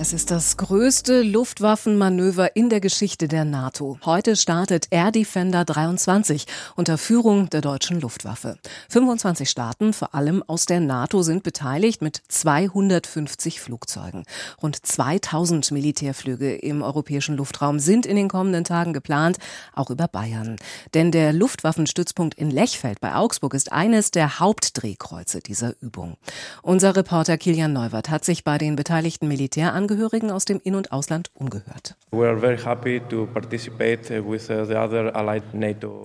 Es 0.00 0.12
ist 0.12 0.30
das 0.30 0.56
größte 0.56 1.22
Luftwaffenmanöver 1.22 2.54
in 2.54 2.68
der 2.70 2.78
Geschichte 2.78 3.26
der 3.26 3.44
NATO. 3.44 3.98
Heute 4.04 4.36
startet 4.36 4.86
Air 4.90 5.10
Defender 5.10 5.64
23 5.64 6.46
unter 6.76 6.98
Führung 6.98 7.50
der 7.50 7.62
deutschen 7.62 8.00
Luftwaffe. 8.00 8.58
25 8.90 9.50
Staaten, 9.50 9.92
vor 9.92 10.14
allem 10.14 10.44
aus 10.46 10.66
der 10.66 10.78
NATO, 10.78 11.22
sind 11.22 11.42
beteiligt 11.42 12.00
mit 12.00 12.22
250 12.28 13.60
Flugzeugen. 13.60 14.22
Rund 14.62 14.76
2000 14.86 15.72
Militärflüge 15.72 16.54
im 16.54 16.82
europäischen 16.82 17.36
Luftraum 17.36 17.80
sind 17.80 18.06
in 18.06 18.14
den 18.14 18.28
kommenden 18.28 18.62
Tagen 18.62 18.92
geplant, 18.92 19.38
auch 19.74 19.90
über 19.90 20.06
Bayern. 20.06 20.58
Denn 20.94 21.10
der 21.10 21.32
Luftwaffenstützpunkt 21.32 22.38
in 22.38 22.52
Lechfeld 22.52 23.00
bei 23.00 23.16
Augsburg 23.16 23.52
ist 23.52 23.72
eines 23.72 24.12
der 24.12 24.38
Hauptdrehkreuze 24.38 25.40
dieser 25.40 25.74
Übung. 25.80 26.18
Unser 26.62 26.94
Reporter 26.94 27.36
Kilian 27.36 27.72
Neuwert 27.72 28.10
hat 28.10 28.24
sich 28.24 28.44
bei 28.44 28.58
den 28.58 28.76
beteiligten 28.76 29.26
Militärangehörigen 29.26 29.87
Angehörigen 29.88 30.30
aus 30.30 30.44
dem 30.44 30.60
In- 30.62 30.74
und 30.74 30.92
Ausland 30.92 31.30
umgehört. 31.32 31.96
Uh, 32.12 32.20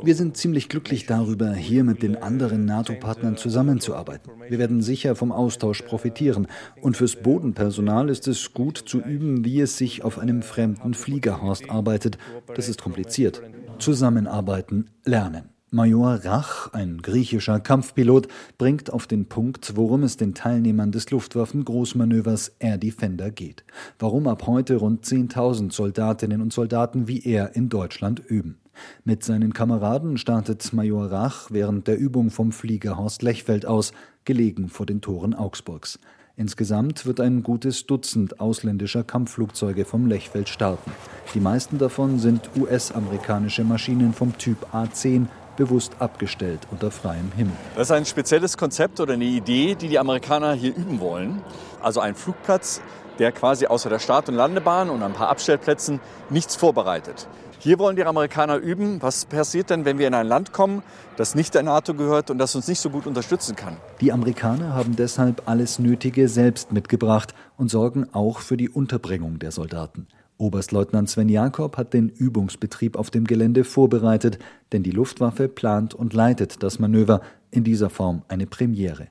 Wir 0.04 0.16
sind 0.16 0.38
ziemlich 0.38 0.70
glücklich 0.70 1.06
darüber, 1.06 1.52
hier 1.54 1.84
mit 1.84 2.02
den 2.02 2.16
anderen 2.16 2.64
NATO-Partnern 2.64 3.36
zusammenzuarbeiten. 3.36 4.32
Wir 4.48 4.58
werden 4.58 4.82
sicher 4.82 5.18
vom 5.18 5.34
Austausch 5.34 5.82
profitieren. 5.82 6.48
Und 6.82 6.96
fürs 6.96 7.18
Bodenpersonal 7.18 8.10
ist 8.10 8.30
es 8.30 8.54
gut 8.54 8.78
zu 8.78 9.02
üben, 9.02 9.44
wie 9.44 9.60
es 9.60 9.78
sich 9.78 10.02
auf 10.04 10.18
einem 10.18 10.44
fremden 10.44 10.94
Fliegerhorst 10.94 11.70
arbeitet. 11.70 12.18
Das 12.56 12.70
ist 12.70 12.82
kompliziert. 12.82 13.42
Zusammenarbeiten, 13.80 14.92
lernen. 15.04 15.53
Major 15.74 16.24
Rach, 16.24 16.72
ein 16.74 17.02
griechischer 17.02 17.60
Kampfpilot, 17.60 18.28
bringt 18.60 18.94
auf 18.94 19.08
den 19.08 19.26
Punkt, 19.26 19.76
worum 19.76 20.04
es 20.04 20.18
den 20.18 20.36
Teilnehmern 20.36 20.92
des 20.92 21.10
Luftwaffen-Großmanövers 21.10 22.52
Air 22.60 22.78
Defender 22.78 23.32
geht. 23.32 23.64
Warum 23.98 24.28
ab 24.28 24.46
heute 24.46 24.76
rund 24.76 25.04
10.000 25.04 25.74
Soldatinnen 25.74 26.42
und 26.42 26.54
Soldaten 26.54 27.08
wie 27.08 27.24
er 27.24 27.56
in 27.56 27.70
Deutschland 27.70 28.20
üben. 28.20 28.60
Mit 29.04 29.24
seinen 29.24 29.54
Kameraden 29.54 30.20
startet 30.20 30.74
Major 30.74 31.12
Rach 31.12 31.50
während 31.50 31.88
der 31.88 31.98
Übung 31.98 32.30
vom 32.30 32.52
Flieger 32.52 32.96
Horst 33.00 33.24
Lechfeld 33.24 33.66
aus, 33.66 33.94
gelegen 34.26 34.70
vor 34.70 34.86
den 34.86 35.02
Toren 35.02 35.34
Augsburgs. 35.34 35.98
Insgesamt 36.36 37.08
wird 37.08 37.20
ein 37.20 37.42
gutes 37.42 37.88
Dutzend 37.88 38.40
ausländischer 38.40 39.04
Kampfflugzeuge 39.04 39.86
vom 39.86 40.06
Lechfeld 40.06 40.50
starten. 40.50 40.92
Die 41.34 41.40
meisten 41.40 41.80
davon 41.80 42.20
sind 42.20 42.48
US-amerikanische 42.60 43.64
Maschinen 43.64 44.14
vom 44.14 44.38
Typ 44.38 44.72
A-10 44.72 45.26
bewusst 45.56 45.94
abgestellt 46.00 46.68
unter 46.72 46.92
freiem 46.92 47.32
Himmel. 47.36 47.54
Das 47.76 47.88
ist 47.88 47.92
ein 47.92 48.06
spezielles 48.06 48.58
Konzept 48.58 49.00
oder 49.00 49.14
eine 49.14 49.26
Idee, 49.26 49.76
die 49.76 49.88
die 49.88 50.00
Amerikaner 50.00 50.54
hier 50.54 50.76
üben 50.76 51.00
wollen. 51.00 51.42
Also 51.82 52.00
ein 52.00 52.16
Flugplatz, 52.16 52.82
der 53.20 53.32
quasi 53.32 53.68
außer 53.68 53.90
der 53.90 54.00
Start- 54.00 54.30
und 54.30 54.36
Landebahn 54.36 54.90
und 54.90 55.04
ein 55.04 55.14
paar 55.14 55.30
Abstellplätzen 55.30 56.00
nichts 56.30 56.56
vorbereitet. 56.56 57.28
Hier 57.60 57.80
wollen 57.80 57.96
die 57.96 58.04
Amerikaner 58.04 58.58
üben, 58.58 59.02
was 59.02 59.24
passiert 59.24 59.70
denn, 59.70 59.86
wenn 59.86 59.98
wir 59.98 60.08
in 60.08 60.14
ein 60.14 60.28
Land 60.28 60.52
kommen, 60.52 60.84
das 61.16 61.34
nicht 61.34 61.54
der 61.54 61.64
NATO 61.64 61.94
gehört 61.94 62.30
und 62.30 62.38
das 62.38 62.54
uns 62.56 62.68
nicht 62.68 62.82
so 62.82 62.90
gut 62.90 63.08
unterstützen 63.08 63.56
kann. 63.56 63.78
Die 64.02 64.12
Amerikaner 64.12 64.74
haben 64.74 64.98
deshalb 64.98 65.44
alles 65.46 65.80
Nötige 65.80 66.28
selbst 66.28 66.74
mitgebracht 66.74 67.34
und 67.56 67.70
sorgen 67.70 68.08
auch 68.12 68.40
für 68.40 68.58
die 68.58 68.68
Unterbringung 68.70 69.40
der 69.40 69.52
Soldaten. 69.52 70.08
Oberstleutnant 70.44 71.10
Sven 71.10 71.30
Jakob 71.30 71.78
hat 71.78 71.94
den 71.94 72.10
Übungsbetrieb 72.10 72.98
auf 72.98 73.10
dem 73.10 73.24
Gelände 73.24 73.64
vorbereitet, 73.64 74.40
denn 74.74 74.84
die 74.84 74.92
Luftwaffe 74.92 75.48
plant 75.48 75.94
und 75.94 76.14
leitet 76.14 76.62
das 76.62 76.80
Manöver 76.80 77.22
in 77.50 77.64
dieser 77.64 77.90
Form 77.90 78.24
eine 78.28 78.46
Premiere. 78.46 79.08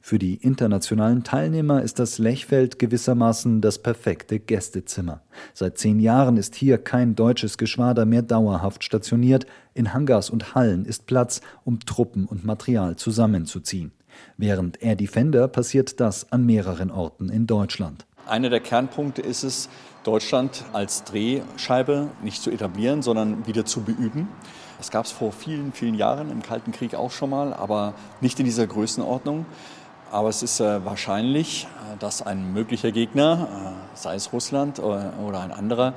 Für 0.00 0.18
die 0.18 0.34
internationalen 0.34 1.22
Teilnehmer 1.22 1.80
ist 1.82 2.00
das 2.00 2.18
Lechfeld 2.18 2.80
gewissermaßen 2.80 3.60
das 3.60 3.78
perfekte 3.78 4.40
Gästezimmer. 4.40 5.22
Seit 5.52 5.78
zehn 5.78 6.00
Jahren 6.00 6.36
ist 6.36 6.56
hier 6.56 6.76
kein 6.78 7.14
deutsches 7.14 7.56
Geschwader 7.56 8.04
mehr 8.04 8.22
dauerhaft 8.22 8.82
stationiert. 8.82 9.46
In 9.74 9.94
Hangars 9.94 10.28
und 10.28 10.56
Hallen 10.56 10.86
ist 10.86 11.06
Platz, 11.06 11.40
um 11.62 11.78
Truppen 11.78 12.26
und 12.26 12.44
Material 12.44 12.96
zusammenzuziehen. 12.96 13.92
Während 14.36 14.82
Air 14.82 14.96
Defender 14.96 15.46
passiert 15.46 16.00
das 16.00 16.32
an 16.32 16.44
mehreren 16.44 16.90
Orten 16.90 17.28
in 17.28 17.46
Deutschland. 17.46 18.06
Einer 18.26 18.50
der 18.50 18.60
Kernpunkte 18.60 19.22
ist 19.22 19.44
es, 19.44 19.68
Deutschland 20.04 20.64
als 20.72 21.04
Drehscheibe 21.04 22.08
nicht 22.22 22.42
zu 22.42 22.50
etablieren, 22.50 23.02
sondern 23.02 23.46
wieder 23.46 23.64
zu 23.64 23.82
beüben. 23.82 24.28
Das 24.78 24.90
gab 24.90 25.06
es 25.06 25.12
vor 25.12 25.32
vielen, 25.32 25.72
vielen 25.72 25.94
Jahren 25.94 26.30
im 26.30 26.42
Kalten 26.42 26.72
Krieg 26.72 26.94
auch 26.94 27.10
schon 27.10 27.30
mal, 27.30 27.52
aber 27.54 27.94
nicht 28.20 28.38
in 28.38 28.44
dieser 28.44 28.66
Größenordnung. 28.66 29.46
Aber 30.12 30.28
es 30.28 30.42
ist 30.42 30.60
äh, 30.60 30.84
wahrscheinlich, 30.84 31.64
äh, 31.64 31.96
dass 31.98 32.22
ein 32.22 32.52
möglicher 32.52 32.92
Gegner, 32.92 33.48
äh, 33.50 33.96
sei 33.96 34.14
es 34.14 34.32
Russland 34.32 34.78
oder, 34.78 35.12
äh, 35.18 35.22
oder 35.22 35.40
ein 35.40 35.50
anderer, 35.50 35.94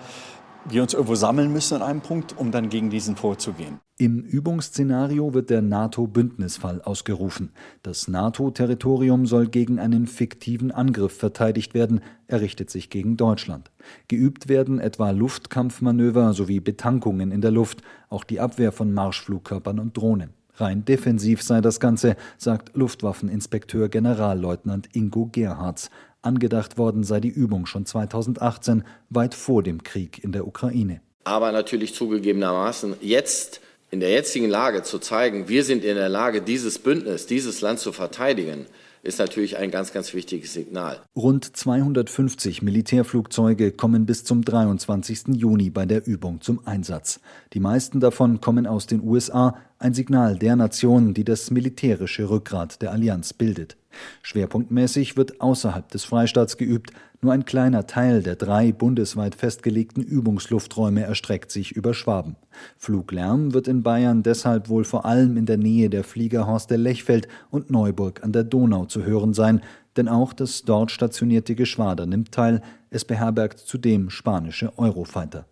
wir 0.69 0.81
uns 0.81 0.93
irgendwo 0.93 1.15
sammeln 1.15 1.51
müssen 1.51 1.75
an 1.75 1.81
einem 1.81 2.01
Punkt, 2.01 2.37
um 2.37 2.51
dann 2.51 2.69
gegen 2.69 2.89
diesen 2.89 3.15
vorzugehen. 3.15 3.79
Im 3.99 4.19
Übungsszenario 4.19 5.33
wird 5.33 5.49
der 5.49 5.63
NATO-Bündnisfall 5.63 6.81
ausgerufen. 6.83 7.51
Das 7.81 8.07
NATO-Territorium 8.07 9.25
soll 9.25 9.47
gegen 9.47 9.79
einen 9.79 10.05
fiktiven 10.05 10.71
Angriff 10.71 11.17
verteidigt 11.17 11.73
werden. 11.73 12.01
Er 12.27 12.41
richtet 12.41 12.69
sich 12.69 12.91
gegen 12.91 13.17
Deutschland. 13.17 13.71
Geübt 14.07 14.49
werden 14.49 14.79
etwa 14.79 15.09
Luftkampfmanöver 15.09 16.33
sowie 16.33 16.59
Betankungen 16.59 17.31
in 17.31 17.41
der 17.41 17.51
Luft, 17.51 17.81
auch 18.09 18.23
die 18.23 18.39
Abwehr 18.39 18.71
von 18.71 18.93
Marschflugkörpern 18.93 19.79
und 19.79 19.97
Drohnen. 19.97 20.29
Rein 20.59 20.85
defensiv 20.85 21.43
sei 21.43 21.61
das 21.61 21.79
Ganze, 21.79 22.15
sagt 22.37 22.75
Luftwaffeninspekteur 22.75 23.89
Generalleutnant 23.89 24.95
Ingo 24.95 25.29
Gerhards. 25.31 25.91
Angedacht 26.21 26.77
worden 26.77 27.03
sei 27.03 27.19
die 27.19 27.29
Übung 27.29 27.65
schon 27.65 27.85
2018, 27.85 28.83
weit 29.09 29.35
vor 29.35 29.63
dem 29.63 29.83
Krieg 29.83 30.23
in 30.23 30.31
der 30.31 30.47
Ukraine. 30.47 31.01
Aber 31.23 31.51
natürlich 31.51 31.93
zugegebenermaßen 31.93 32.95
jetzt 33.01 33.61
in 33.91 33.99
der 33.99 34.09
jetzigen 34.09 34.49
Lage 34.49 34.83
zu 34.83 34.99
zeigen, 34.99 35.47
wir 35.47 35.63
sind 35.63 35.83
in 35.83 35.95
der 35.95 36.09
Lage, 36.09 36.41
dieses 36.41 36.79
Bündnis, 36.79 37.25
dieses 37.25 37.61
Land 37.61 37.79
zu 37.79 37.93
verteidigen, 37.93 38.65
ist 39.03 39.19
natürlich 39.19 39.57
ein 39.57 39.71
ganz, 39.71 39.93
ganz 39.93 40.13
wichtiges 40.13 40.53
Signal. 40.53 40.99
Rund 41.15 41.55
250 41.55 42.61
Militärflugzeuge 42.61 43.71
kommen 43.71 44.05
bis 44.05 44.25
zum 44.25 44.43
23. 44.43 45.29
Juni 45.29 45.69
bei 45.69 45.85
der 45.85 46.05
Übung 46.05 46.41
zum 46.41 46.65
Einsatz. 46.65 47.21
Die 47.53 47.61
meisten 47.61 48.01
davon 48.01 48.41
kommen 48.41 48.67
aus 48.67 48.85
den 48.87 49.01
USA, 49.01 49.57
ein 49.79 49.93
Signal 49.93 50.37
der 50.37 50.55
Nation, 50.55 51.13
die 51.13 51.23
das 51.23 51.51
militärische 51.51 52.29
Rückgrat 52.29 52.81
der 52.81 52.91
Allianz 52.91 53.33
bildet. 53.33 53.77
Schwerpunktmäßig 54.21 55.17
wird 55.17 55.41
außerhalb 55.41 55.89
des 55.89 56.05
Freistaats 56.05 56.57
geübt, 56.57 56.91
nur 57.21 57.33
ein 57.33 57.45
kleiner 57.45 57.87
Teil 57.87 58.21
der 58.21 58.35
drei 58.35 58.71
bundesweit 58.71 59.33
festgelegten 59.33 60.03
Übungslufträume 60.03 61.03
erstreckt 61.03 61.51
sich 61.51 61.71
über 61.71 61.95
Schwaben. 61.95 62.35
Fluglärm 62.77 63.53
wird 63.53 63.67
in 63.67 63.81
Bayern 63.81 64.21
deshalb 64.21 64.69
wohl 64.69 64.83
vor 64.83 65.05
allem 65.05 65.35
in 65.35 65.47
der 65.47 65.57
Nähe 65.57 65.89
der 65.89 66.03
Fliegerhorste 66.03 66.75
Lechfeld 66.75 67.27
und 67.49 67.71
Neuburg 67.71 68.23
an 68.23 68.33
der 68.33 68.43
Donau 68.43 68.85
zu 68.85 69.03
hören 69.03 69.33
sein, 69.33 69.61
denn 69.95 70.07
auch 70.07 70.31
das 70.31 70.61
dort 70.61 70.91
stationierte 70.91 71.55
Geschwader 71.55 72.05
nimmt 72.05 72.31
teil, 72.31 72.61
es 72.91 73.03
beherbergt 73.03 73.59
zudem 73.59 74.11
spanische 74.11 74.77
Eurofighter. 74.77 75.47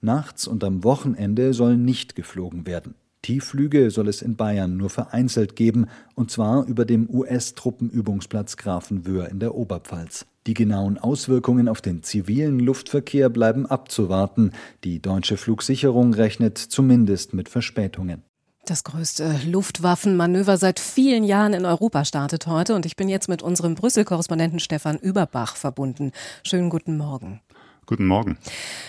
Nachts 0.00 0.46
und 0.46 0.64
am 0.64 0.82
Wochenende 0.82 1.52
soll 1.52 1.76
nicht 1.76 2.16
geflogen 2.16 2.66
werden. 2.66 2.94
Tiefflüge 3.22 3.90
soll 3.90 4.08
es 4.08 4.20
in 4.20 4.36
Bayern 4.36 4.76
nur 4.76 4.90
vereinzelt 4.90 5.56
geben, 5.56 5.86
und 6.14 6.30
zwar 6.30 6.66
über 6.66 6.84
dem 6.84 7.08
US-Truppenübungsplatz 7.08 8.56
Grafenwöhr 8.56 9.28
in 9.28 9.38
der 9.38 9.54
Oberpfalz. 9.54 10.26
Die 10.48 10.54
genauen 10.54 10.98
Auswirkungen 10.98 11.68
auf 11.68 11.80
den 11.80 12.02
zivilen 12.02 12.58
Luftverkehr 12.58 13.28
bleiben 13.30 13.64
abzuwarten. 13.66 14.50
Die 14.82 15.00
deutsche 15.00 15.36
Flugsicherung 15.36 16.14
rechnet 16.14 16.58
zumindest 16.58 17.32
mit 17.32 17.48
Verspätungen. 17.48 18.22
Das 18.64 18.84
größte 18.84 19.40
Luftwaffenmanöver 19.46 20.56
seit 20.56 20.80
vielen 20.80 21.24
Jahren 21.24 21.52
in 21.52 21.64
Europa 21.64 22.04
startet 22.04 22.46
heute 22.46 22.74
und 22.74 22.86
ich 22.86 22.96
bin 22.96 23.08
jetzt 23.08 23.28
mit 23.28 23.42
unserem 23.42 23.74
Brüssel-Korrespondenten 23.74 24.60
Stefan 24.60 24.98
Überbach 24.98 25.56
verbunden. 25.56 26.12
Schönen 26.44 26.70
guten 26.70 26.96
Morgen. 26.96 27.40
Guten 27.86 28.06
Morgen. 28.06 28.38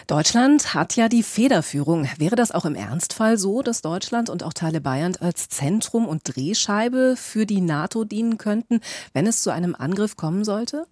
Deutschland 0.05 0.75
hat 0.75 0.95
ja 0.95 1.09
die 1.09 1.23
Federführung. 1.23 2.07
Wäre 2.17 2.35
das 2.35 2.51
auch 2.51 2.65
im 2.65 2.75
Ernstfall 2.75 3.39
so, 3.39 3.63
dass 3.63 3.81
Deutschland 3.81 4.29
und 4.29 4.43
auch 4.43 4.53
Teile 4.53 4.81
Bayern 4.81 5.15
als 5.19 5.49
Zentrum 5.49 6.07
und 6.07 6.21
Drehscheibe 6.23 7.15
für 7.17 7.47
die 7.47 7.61
NATO 7.61 8.03
dienen 8.03 8.37
könnten, 8.37 8.81
wenn 9.13 9.25
es 9.25 9.41
zu 9.41 9.49
einem 9.49 9.73
Angriff 9.73 10.15
kommen 10.15 10.43
sollte? 10.43 10.85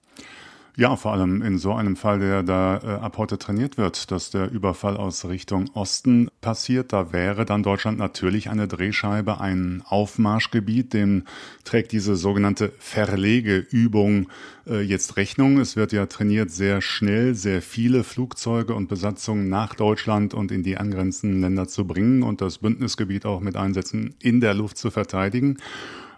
Ja, 0.78 0.96
vor 0.96 1.12
allem 1.12 1.42
in 1.42 1.58
so 1.58 1.74
einem 1.74 1.98
Fall, 1.98 2.20
der 2.20 2.44
da 2.44 2.78
äh, 2.78 2.88
ab 3.02 3.18
heute 3.18 3.38
trainiert 3.38 3.78
wird, 3.78 4.10
dass 4.10 4.30
der 4.30 4.50
Überfall 4.50 4.96
aus 4.96 5.26
Richtung 5.26 5.70
Osten 5.74 6.30
passiert. 6.40 6.94
Da 6.94 7.12
wäre 7.12 7.44
dann 7.44 7.62
Deutschland 7.62 7.98
natürlich 7.98 8.50
eine 8.50 8.70
Drehscheibe, 8.70 9.42
ein 9.42 9.84
Aufmarschgebiet. 9.86 10.94
Dem 10.94 11.26
trägt 11.66 11.92
diese 11.92 12.16
sogenannte 12.16 12.72
Verlegeübung 12.80 14.30
äh, 14.66 14.80
jetzt 14.80 15.18
Rechnung. 15.18 15.60
Es 15.60 15.76
wird 15.76 15.92
ja 15.92 16.06
trainiert, 16.06 16.52
sehr 16.52 16.82
schnell 16.82 17.36
sehr 17.36 17.62
viele 17.62 18.06
Flugzeuge 18.06 18.74
und 18.74 18.88
Besatzungen 18.88 19.50
nach 19.50 19.76
Deutschland 19.76 20.34
und 20.34 20.54
in 20.54 20.64
die 20.64 20.78
angrenzenden 20.78 21.42
Länder 21.42 21.68
zu 21.68 21.86
bringen 21.86 22.24
und 22.24 22.40
das 22.40 22.60
Bündnisgebiet 22.60 23.26
auch 23.26 23.42
mit 23.42 23.58
Einsätzen 23.58 24.16
in 24.22 24.40
der 24.40 24.54
Luft 24.54 24.78
zu 24.78 24.90
verteidigen. 24.90 25.58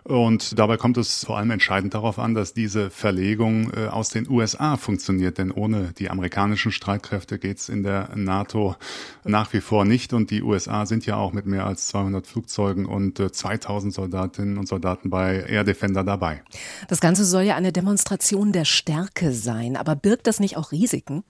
Und 0.04 0.60
dabei 0.60 0.76
kommt 0.76 0.98
es 0.98 1.24
vor 1.24 1.38
allem 1.38 1.52
entscheidend 1.52 1.94
darauf 1.94 2.20
an, 2.20 2.34
dass 2.34 2.54
diese 2.54 2.90
Verlegung 2.90 3.72
äh, 3.74 3.88
aus 3.88 4.10
den 4.10 4.30
USA 4.30 4.76
funktioniert. 4.76 5.38
Denn 5.38 5.52
ohne 5.52 5.94
die 5.98 6.10
amerikanischen 6.10 6.72
Streitkräfte 6.72 7.40
geht's 7.40 7.70
in 7.70 7.84
der 7.84 8.10
NATO 8.16 8.76
nach 9.24 9.54
wie 9.54 9.62
vor 9.62 9.86
nicht. 9.86 10.12
Und 10.12 10.30
die 10.30 10.44
USA 10.44 10.86
sind 10.86 11.06
ja 11.06 11.16
auch 11.16 11.32
mit 11.32 11.46
mehr 11.46 11.66
als 11.66 11.88
200 11.88 12.28
Flugzeugen 12.28 12.86
und 12.86 13.18
2000 13.18 13.92
äh, 13.92 13.96
Soldatinnen 13.96 14.58
und 14.58 14.68
Soldaten 14.68 15.10
bei 15.10 15.46
Air 15.48 15.64
Defender 15.64 16.04
dabei. 16.04 16.44
Das 16.90 17.00
Ganze 17.00 17.24
soll 17.24 17.44
ja 17.44 17.56
eine 17.56 17.72
Demonstration 17.72 18.52
der 18.52 18.66
Stärke 18.66 19.32
sein. 19.32 19.78
Aber 19.78 19.96
birgt 19.96 20.28
das 20.28 20.40
nicht 20.40 20.58
auch 20.58 20.74
Risiken? 20.74 21.24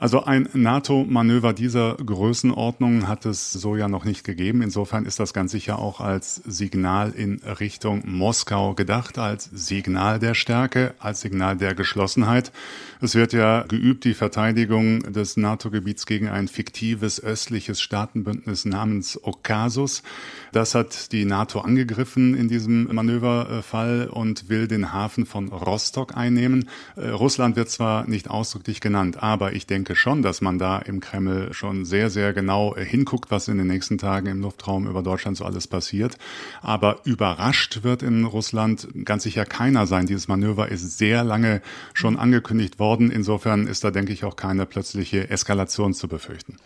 Also 0.00 0.22
ein 0.22 0.48
NATO-Manöver 0.52 1.52
dieser 1.52 1.96
Größenordnung 1.96 3.08
hat 3.08 3.26
es 3.26 3.52
so 3.52 3.74
ja 3.74 3.88
noch 3.88 4.04
nicht 4.04 4.22
gegeben. 4.22 4.62
Insofern 4.62 5.04
ist 5.06 5.18
das 5.18 5.34
ganz 5.34 5.50
sicher 5.50 5.80
auch 5.80 6.00
als 6.00 6.36
Signal 6.46 7.10
in 7.10 7.40
Richtung 7.58 8.04
Moskau 8.06 8.74
gedacht, 8.74 9.18
als 9.18 9.50
Signal 9.52 10.20
der 10.20 10.34
Stärke, 10.34 10.94
als 11.00 11.22
Signal 11.22 11.56
der 11.56 11.74
Geschlossenheit. 11.74 12.52
Es 13.00 13.16
wird 13.16 13.32
ja 13.32 13.62
geübt, 13.62 14.04
die 14.04 14.14
Verteidigung 14.14 15.00
des 15.12 15.36
NATO-Gebiets 15.36 16.06
gegen 16.06 16.28
ein 16.28 16.46
fiktives 16.46 17.20
östliches 17.20 17.80
Staatenbündnis 17.80 18.66
namens 18.66 19.18
Okasus. 19.20 20.04
Das 20.52 20.76
hat 20.76 21.10
die 21.10 21.24
NATO 21.24 21.62
angegriffen 21.62 22.36
in 22.36 22.46
diesem 22.46 22.84
Manöverfall 22.94 24.06
und 24.06 24.48
will 24.48 24.68
den 24.68 24.92
Hafen 24.92 25.26
von 25.26 25.48
Rostock 25.48 26.16
einnehmen. 26.16 26.68
Äh, 26.94 27.08
Russland 27.08 27.56
wird 27.56 27.68
zwar 27.68 28.08
nicht 28.08 28.30
ausdrücklich 28.30 28.80
genannt, 28.80 29.20
aber 29.20 29.54
ich 29.54 29.66
denke, 29.66 29.87
denke 29.88 29.98
schon, 29.98 30.20
dass 30.20 30.42
man 30.42 30.58
da 30.58 30.78
im 30.78 31.00
Kreml 31.00 31.54
schon 31.54 31.86
sehr, 31.86 32.10
sehr 32.10 32.34
genau 32.34 32.74
äh, 32.74 32.84
hinguckt, 32.84 33.30
was 33.30 33.48
in 33.48 33.56
den 33.56 33.68
nächsten 33.68 33.96
Tagen 33.96 34.26
im 34.26 34.42
Luftraum 34.42 34.86
über 34.86 35.02
Deutschland 35.02 35.38
so 35.38 35.46
alles 35.46 35.66
passiert. 35.66 36.18
Aber 36.60 36.98
überrascht 37.04 37.84
wird 37.84 38.02
in 38.02 38.26
Russland 38.26 38.86
ganz 39.06 39.22
sicher 39.22 39.46
keiner 39.46 39.86
sein. 39.86 40.04
Dieses 40.04 40.28
Manöver 40.28 40.68
ist 40.68 40.98
sehr 40.98 41.24
lange 41.24 41.62
schon 41.94 42.18
angekündigt 42.18 42.78
worden. 42.78 43.10
Insofern 43.10 43.66
ist 43.66 43.82
da, 43.82 43.90
denke 43.90 44.12
ich, 44.12 44.24
auch 44.24 44.36
keine 44.36 44.66
plötzliche 44.66 45.30
Eskalation 45.30 45.94
zu 45.94 46.06
befürchten. 46.06 46.56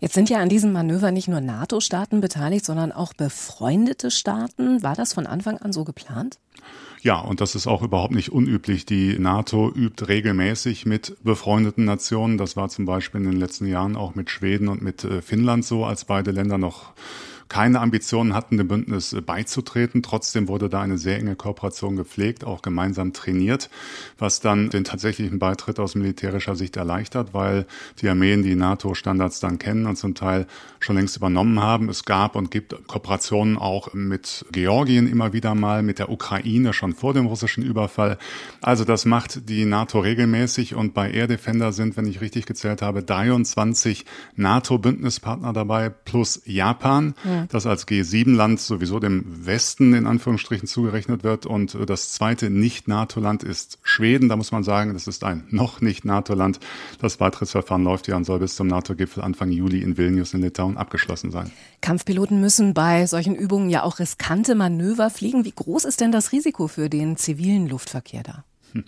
Jetzt 0.00 0.14
sind 0.14 0.28
ja 0.28 0.38
an 0.38 0.48
diesem 0.48 0.72
Manöver 0.72 1.12
nicht 1.12 1.28
nur 1.28 1.40
NATO-Staaten 1.40 2.20
beteiligt, 2.20 2.64
sondern 2.64 2.90
auch 2.90 3.12
befreundete 3.14 4.10
Staaten. 4.10 4.82
War 4.82 4.96
das 4.96 5.12
von 5.12 5.28
Anfang 5.28 5.58
an 5.58 5.72
so 5.72 5.84
geplant? 5.84 6.38
Ja, 7.02 7.18
und 7.18 7.40
das 7.40 7.56
ist 7.56 7.66
auch 7.66 7.82
überhaupt 7.82 8.14
nicht 8.14 8.30
unüblich. 8.30 8.86
Die 8.86 9.18
NATO 9.18 9.72
übt 9.74 10.06
regelmäßig 10.06 10.86
mit 10.86 11.16
befreundeten 11.24 11.84
Nationen. 11.84 12.38
Das 12.38 12.56
war 12.56 12.68
zum 12.68 12.84
Beispiel 12.84 13.20
in 13.22 13.30
den 13.32 13.40
letzten 13.40 13.66
Jahren 13.66 13.96
auch 13.96 14.14
mit 14.14 14.30
Schweden 14.30 14.68
und 14.68 14.82
mit 14.82 15.02
äh, 15.02 15.20
Finnland 15.20 15.64
so, 15.64 15.84
als 15.84 16.04
beide 16.04 16.30
Länder 16.30 16.58
noch 16.58 16.92
keine 17.52 17.80
Ambitionen 17.80 18.32
hatten, 18.32 18.56
dem 18.56 18.66
Bündnis 18.66 19.14
beizutreten. 19.26 20.02
Trotzdem 20.02 20.48
wurde 20.48 20.70
da 20.70 20.80
eine 20.80 20.96
sehr 20.96 21.18
enge 21.18 21.36
Kooperation 21.36 21.96
gepflegt, 21.96 22.44
auch 22.44 22.62
gemeinsam 22.62 23.12
trainiert, 23.12 23.68
was 24.16 24.40
dann 24.40 24.70
den 24.70 24.84
tatsächlichen 24.84 25.38
Beitritt 25.38 25.78
aus 25.78 25.94
militärischer 25.94 26.56
Sicht 26.56 26.78
erleichtert, 26.78 27.34
weil 27.34 27.66
die 28.00 28.08
Armeen 28.08 28.42
die 28.42 28.54
NATO-Standards 28.54 29.40
dann 29.40 29.58
kennen 29.58 29.84
und 29.84 29.96
zum 29.96 30.14
Teil 30.14 30.46
schon 30.80 30.96
längst 30.96 31.14
übernommen 31.18 31.60
haben. 31.60 31.90
Es 31.90 32.06
gab 32.06 32.36
und 32.36 32.50
gibt 32.50 32.86
Kooperationen 32.86 33.58
auch 33.58 33.92
mit 33.92 34.46
Georgien 34.50 35.06
immer 35.06 35.34
wieder 35.34 35.54
mal, 35.54 35.82
mit 35.82 35.98
der 35.98 36.08
Ukraine 36.08 36.72
schon 36.72 36.94
vor 36.94 37.12
dem 37.12 37.26
russischen 37.26 37.62
Überfall. 37.62 38.16
Also 38.62 38.86
das 38.86 39.04
macht 39.04 39.50
die 39.50 39.66
NATO 39.66 40.00
regelmäßig 40.00 40.74
und 40.74 40.94
bei 40.94 41.10
Air 41.10 41.26
Defender 41.26 41.72
sind, 41.72 41.98
wenn 41.98 42.06
ich 42.06 42.22
richtig 42.22 42.46
gezählt 42.46 42.80
habe, 42.80 43.02
23 43.02 44.06
NATO-Bündnispartner 44.36 45.52
dabei 45.52 45.90
plus 45.90 46.40
Japan. 46.46 47.14
Ja 47.24 47.41
das 47.50 47.66
als 47.66 47.86
G7-Land 47.86 48.60
sowieso 48.60 49.00
dem 49.00 49.24
Westen 49.46 49.94
in 49.94 50.06
Anführungsstrichen 50.06 50.68
zugerechnet 50.68 51.24
wird. 51.24 51.46
Und 51.46 51.74
äh, 51.74 51.86
das 51.86 52.12
zweite 52.12 52.50
Nicht-NATO-Land 52.50 53.42
ist 53.42 53.78
Schweden. 53.82 54.28
Da 54.28 54.36
muss 54.36 54.52
man 54.52 54.64
sagen, 54.64 54.92
das 54.94 55.06
ist 55.06 55.24
ein 55.24 55.44
noch 55.50 55.80
nicht 55.80 56.04
NATO-Land. 56.04 56.60
Das 57.00 57.16
Beitrittsverfahren 57.16 57.84
läuft 57.84 58.08
ja 58.08 58.16
und 58.16 58.24
soll 58.24 58.38
bis 58.38 58.56
zum 58.56 58.66
NATO-Gipfel 58.66 59.22
Anfang 59.22 59.50
Juli 59.50 59.82
in 59.82 59.96
Vilnius 59.96 60.34
in 60.34 60.42
Litauen 60.42 60.76
abgeschlossen 60.76 61.30
sein. 61.30 61.50
Kampfpiloten 61.80 62.40
müssen 62.40 62.74
bei 62.74 63.06
solchen 63.06 63.34
Übungen 63.34 63.70
ja 63.70 63.82
auch 63.82 63.98
riskante 63.98 64.54
Manöver 64.54 65.10
fliegen. 65.10 65.44
Wie 65.44 65.52
groß 65.52 65.84
ist 65.84 66.00
denn 66.00 66.12
das 66.12 66.32
Risiko 66.32 66.68
für 66.68 66.88
den 66.88 67.16
zivilen 67.16 67.68
Luftverkehr 67.68 68.22
da? 68.22 68.44
Hm. 68.72 68.84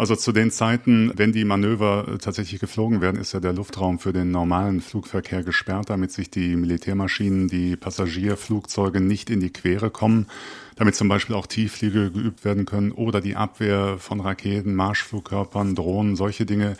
Also 0.00 0.16
zu 0.16 0.32
den 0.32 0.50
Zeiten, 0.50 1.12
wenn 1.16 1.30
die 1.32 1.44
Manöver 1.44 2.06
äh, 2.08 2.16
tatsächlich 2.16 2.58
geflogen 2.58 3.02
werden, 3.02 3.20
ist 3.20 3.34
ja 3.34 3.40
der 3.40 3.52
Luftraum 3.52 3.98
für 3.98 4.14
den 4.14 4.30
normalen 4.30 4.80
Flugverkehr 4.80 5.42
gesperrt, 5.42 5.90
damit 5.90 6.10
sich 6.10 6.30
die 6.30 6.56
Militärmaschinen, 6.56 7.48
die 7.48 7.76
Passagierflugzeuge 7.76 9.02
nicht 9.02 9.28
in 9.28 9.40
die 9.40 9.52
Quere 9.52 9.90
kommen, 9.90 10.26
damit 10.76 10.94
zum 10.94 11.10
Beispiel 11.10 11.36
auch 11.36 11.46
Tiefflüge 11.46 12.12
geübt 12.12 12.46
werden 12.46 12.64
können 12.64 12.92
oder 12.92 13.20
die 13.20 13.36
Abwehr 13.36 13.98
von 13.98 14.20
Raketen, 14.20 14.74
Marschflugkörpern, 14.74 15.74
Drohnen, 15.74 16.16
solche 16.16 16.46
Dinge 16.46 16.78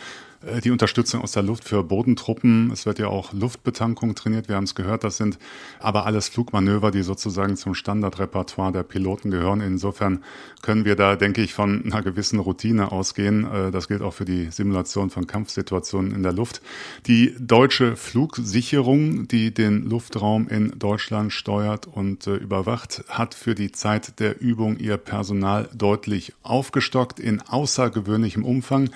die 0.63 0.71
Unterstützung 0.71 1.21
aus 1.21 1.33
der 1.33 1.43
Luft 1.43 1.65
für 1.65 1.83
Bodentruppen. 1.83 2.71
Es 2.71 2.87
wird 2.87 2.97
ja 2.97 3.07
auch 3.07 3.31
Luftbetankung 3.31 4.15
trainiert. 4.15 4.49
Wir 4.49 4.55
haben 4.55 4.63
es 4.63 4.73
gehört. 4.73 5.03
Das 5.03 5.17
sind 5.17 5.37
aber 5.79 6.05
alles 6.07 6.29
Flugmanöver, 6.29 6.89
die 6.89 7.03
sozusagen 7.03 7.57
zum 7.57 7.75
Standardrepertoire 7.75 8.71
der 8.71 8.83
Piloten 8.83 9.29
gehören. 9.29 9.61
Insofern 9.61 10.23
können 10.63 10.83
wir 10.83 10.95
da, 10.95 11.15
denke 11.15 11.41
ich, 11.43 11.53
von 11.53 11.85
einer 11.85 12.01
gewissen 12.01 12.39
Routine 12.39 12.91
ausgehen. 12.91 13.45
Äh, 13.45 13.71
das 13.71 13.87
gilt 13.87 14.01
auch 14.01 14.13
für 14.13 14.25
die 14.25 14.49
Simulation 14.49 15.11
von 15.11 15.27
Kampfsituationen 15.27 16.13
in 16.15 16.23
der 16.23 16.33
Luft. 16.33 16.61
Die 17.05 17.35
deutsche 17.39 17.95
Flugsicherung, 17.95 19.27
die 19.27 19.53
den 19.53 19.83
Luftraum 19.83 20.47
in 20.47 20.73
Deutschland 20.77 21.33
steuert 21.33 21.85
und 21.85 22.25
äh, 22.25 22.35
überwacht, 22.35 23.03
hat 23.09 23.35
für 23.35 23.53
die 23.53 23.71
Zeit 23.71 24.19
der 24.19 24.41
Übung 24.41 24.77
ihr 24.77 24.97
Personal 24.97 25.69
deutlich 25.75 26.33
aufgestockt 26.41 27.19
in 27.19 27.41
außergewöhnlichem 27.41 28.43
Umfang 28.43 28.89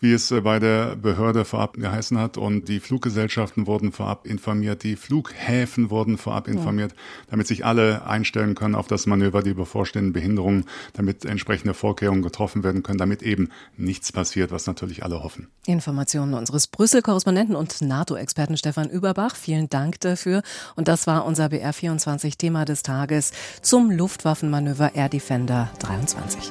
wie 0.00 0.12
es 0.12 0.30
äh, 0.30 0.40
bei 0.40 0.58
der 0.58 0.96
Behörde 0.96 1.44
vorab 1.44 1.74
geheißen 1.74 2.18
hat. 2.18 2.36
Und 2.36 2.68
die 2.68 2.80
Fluggesellschaften 2.80 3.66
wurden 3.66 3.92
vorab 3.92 4.26
informiert, 4.26 4.82
die 4.82 4.96
Flughäfen 4.96 5.90
wurden 5.90 6.18
vorab 6.18 6.48
informiert, 6.48 6.94
damit 7.30 7.46
sich 7.46 7.64
alle 7.64 8.06
einstellen 8.06 8.54
können 8.54 8.74
auf 8.74 8.88
das 8.88 9.06
Manöver, 9.06 9.42
die 9.42 9.54
bevorstehenden 9.54 10.12
Behinderungen, 10.12 10.64
damit 10.94 11.24
entsprechende 11.24 11.74
Vorkehrungen 11.74 12.22
getroffen 12.22 12.64
werden 12.64 12.82
können, 12.82 12.98
damit 12.98 13.22
eben 13.22 13.50
nichts 13.76 14.12
passiert, 14.12 14.50
was 14.50 14.66
natürlich 14.66 15.04
alle 15.04 15.22
hoffen. 15.22 15.48
Informationen 15.66 16.34
unseres 16.34 16.66
Brüssel-Korrespondenten 16.66 17.54
und 17.54 17.80
NATO-Experten 17.80 18.56
Stefan 18.56 18.88
Überbach. 18.88 19.36
Vielen 19.36 19.68
Dank 19.68 20.00
dafür. 20.00 20.42
Und 20.76 20.88
das 20.88 21.06
war 21.06 21.24
unser 21.24 21.46
BR24-Thema 21.46 22.64
des 22.64 22.82
Tages 22.82 23.32
zum 23.62 23.90
Luftwaffenmanöver 23.90 24.94
Air 24.94 25.08
Defender 25.08 25.70
23. 25.80 26.50